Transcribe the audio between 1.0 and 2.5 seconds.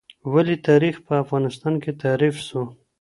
په افغانستان کې تحریف